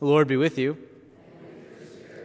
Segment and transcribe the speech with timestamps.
[0.00, 0.78] The Lord be with you.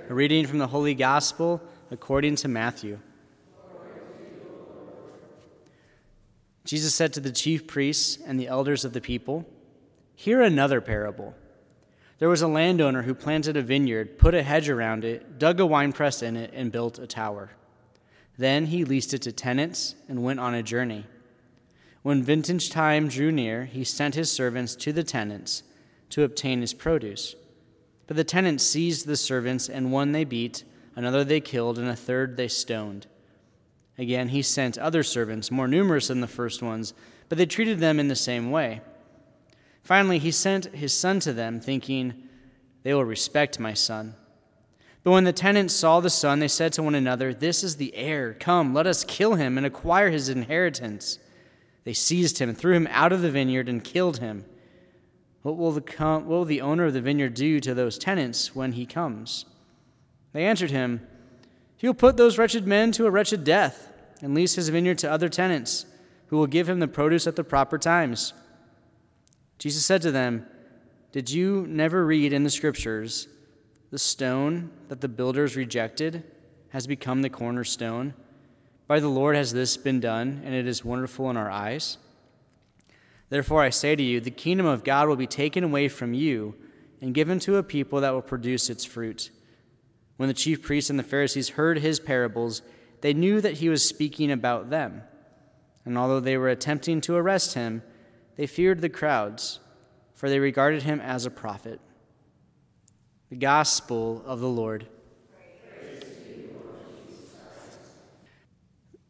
[0.09, 2.99] A reading from the Holy Gospel according to Matthew.
[6.63, 9.45] Jesus said to the chief priests and the elders of the people,
[10.15, 11.35] Hear another parable.
[12.19, 15.65] There was a landowner who planted a vineyard, put a hedge around it, dug a
[15.65, 17.51] winepress in it, and built a tower.
[18.37, 21.07] Then he leased it to tenants and went on a journey.
[22.03, 25.63] When vintage time drew near, he sent his servants to the tenants
[26.11, 27.35] to obtain his produce.
[28.07, 30.63] But the tenants seized the servants, and one they beat,
[30.95, 33.07] another they killed, and a third they stoned.
[33.97, 36.93] Again, he sent other servants, more numerous than the first ones,
[37.29, 38.81] but they treated them in the same way.
[39.83, 42.13] Finally, he sent his son to them, thinking,
[42.83, 44.15] They will respect my son.
[45.03, 47.95] But when the tenants saw the son, they said to one another, This is the
[47.95, 48.33] heir.
[48.33, 51.19] Come, let us kill him and acquire his inheritance.
[51.83, 54.45] They seized him, threw him out of the vineyard, and killed him.
[55.45, 58.71] What will, the, what will the owner of the vineyard do to those tenants when
[58.71, 59.45] he comes?
[60.33, 61.05] They answered him,
[61.77, 65.11] He will put those wretched men to a wretched death and lease his vineyard to
[65.11, 65.85] other tenants,
[66.29, 68.33] who will give him the produce at the proper times.
[69.59, 70.47] Jesus said to them,
[71.11, 73.27] Did you never read in the scriptures,
[73.91, 76.23] the stone that the builders rejected
[76.69, 78.15] has become the cornerstone?
[78.87, 81.99] By the Lord has this been done, and it is wonderful in our eyes.
[83.29, 86.55] Therefore, I say to you, the kingdom of God will be taken away from you
[87.01, 89.31] and given to a people that will produce its fruit.
[90.17, 92.61] When the chief priests and the Pharisees heard his parables,
[93.01, 95.01] they knew that he was speaking about them.
[95.83, 97.83] And although they were attempting to arrest him,
[98.35, 99.59] they feared the crowds,
[100.13, 101.79] for they regarded him as a prophet.
[103.29, 104.87] The Gospel of the Lord.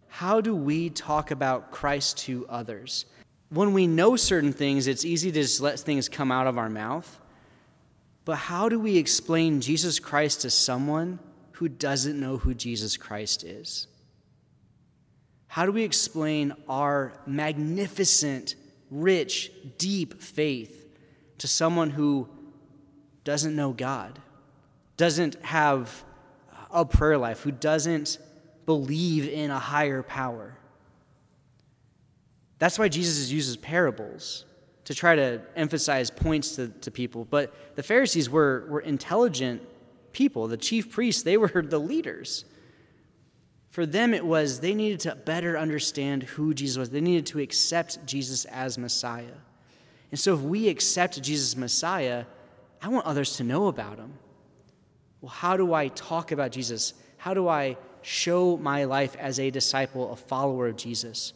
[0.08, 3.06] How do we talk about Christ to others?
[3.50, 6.70] When we know certain things, it's easy to just let things come out of our
[6.70, 7.20] mouth.
[8.26, 11.20] But how do we explain Jesus Christ to someone
[11.54, 13.88] who doesn't know who Jesus Christ is?
[15.48, 18.56] How do we explain our magnificent,
[18.90, 20.86] rich, deep faith
[21.38, 22.28] to someone who
[23.24, 24.20] doesn't know God,
[24.98, 26.04] doesn't have
[26.72, 28.18] a prayer life, who doesn't
[28.66, 30.58] believe in a higher power?
[32.60, 34.46] That's why Jesus uses parables
[34.86, 37.26] to try to emphasize points to, to people.
[37.26, 39.62] But the Pharisees were, were intelligent
[40.14, 40.48] people.
[40.48, 42.46] The chief priests, they were the leaders.
[43.70, 46.90] For them, it was they needed to better understand who Jesus was.
[46.92, 49.36] They needed to accept Jesus as Messiah.
[50.12, 52.24] And so, if we accept Jesus Messiah,
[52.82, 54.14] I want others to know about him.
[55.20, 56.94] Well, how do I talk about Jesus?
[57.18, 61.34] How do I show my life as a disciple, a follower of Jesus?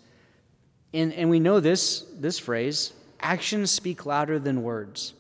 [0.94, 5.14] And, and we know this, this phrase actions speak louder than words.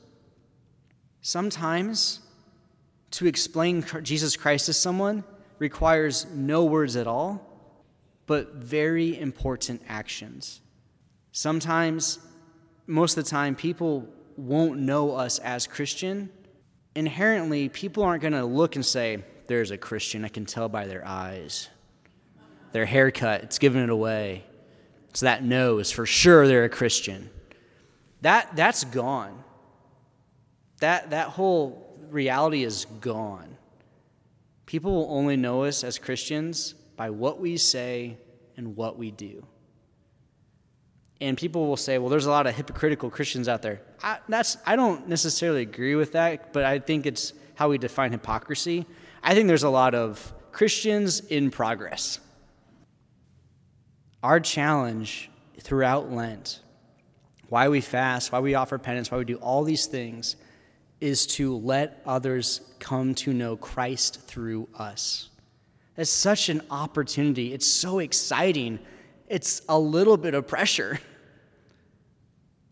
[1.21, 2.21] Sometimes
[3.11, 5.23] to explain Jesus Christ to someone
[5.57, 7.45] requires no words at all,
[8.25, 10.61] but very important actions.
[11.31, 12.19] Sometimes,
[12.87, 16.29] most of the time, people won't know us as Christian.
[16.95, 20.23] Inherently, people aren't going to look and say, There's a Christian.
[20.23, 21.69] I can tell by their eyes.
[22.71, 24.45] Their haircut, it's giving it away.
[25.13, 27.29] So that knows for sure they're a Christian.
[28.21, 29.43] That, that's gone.
[30.79, 33.57] That, that whole reality is gone.
[34.65, 38.17] People will only know us as Christians by what we say
[38.55, 39.45] and what we do.
[41.21, 43.81] And people will say, well, there's a lot of hypocritical Christians out there.
[44.01, 48.11] I, that's, I don't necessarily agree with that, but I think it's how we define
[48.11, 48.85] hypocrisy.
[49.21, 52.19] I think there's a lot of Christians in progress.
[54.21, 56.59] Our challenge throughout Lent,
[57.47, 60.35] why we fast, why we offer penance, why we do all these things,
[60.99, 65.29] is to let others come to know Christ through us.
[65.95, 67.53] It's such an opportunity.
[67.53, 68.79] It's so exciting.
[69.27, 70.99] It's a little bit of pressure.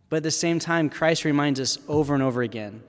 [0.10, 2.82] But at the same time, Christ reminds us over and over again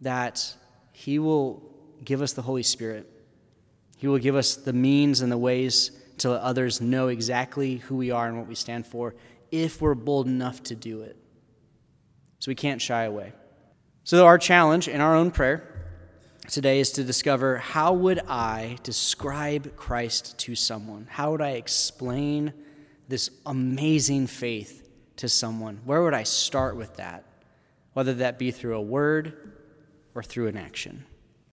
[0.00, 0.54] that
[0.92, 1.62] He will
[2.04, 3.10] give us the Holy Spirit.
[3.96, 7.96] He will give us the means and the ways to let others know exactly who
[7.96, 9.14] we are and what we stand for
[9.50, 11.16] if we're bold enough to do it.
[12.38, 13.32] So we can't shy away.
[14.04, 15.78] So our challenge in our own prayer
[16.48, 21.06] today is to discover how would I describe Christ to someone?
[21.10, 22.52] How would I explain
[23.08, 25.80] this amazing faith to someone?
[25.84, 27.24] Where would I start with that?
[27.92, 29.52] Whether that be through a word
[30.14, 31.04] or through an action.